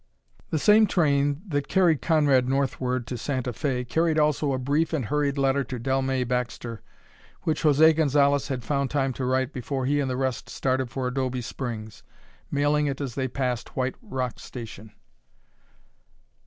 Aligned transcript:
The 0.49 0.57
same 0.57 0.87
train 0.87 1.43
that 1.47 1.67
carried 1.67 2.01
Conrad 2.01 2.49
northward 2.49 3.05
to 3.05 3.19
Santa 3.19 3.53
Fe 3.53 3.85
carried 3.85 4.17
also 4.17 4.51
a 4.51 4.57
brief 4.57 4.93
and 4.93 5.05
hurried 5.05 5.37
letter 5.37 5.63
to 5.65 5.77
Dellmey 5.79 6.23
Baxter 6.27 6.81
which 7.43 7.61
José 7.61 7.95
Gonzalez 7.95 8.47
had 8.47 8.63
found 8.63 8.89
time 8.89 9.13
to 9.13 9.25
write 9.25 9.53
before 9.53 9.85
he 9.85 9.99
and 9.99 10.09
the 10.09 10.17
rest 10.17 10.49
started 10.49 10.89
for 10.89 11.05
Adobe 11.07 11.43
Springs, 11.43 12.01
mailing 12.49 12.87
it 12.87 12.99
as 12.99 13.13
they 13.13 13.27
passed 13.27 13.75
White 13.75 13.93
Rock 14.01 14.39
station. 14.39 14.91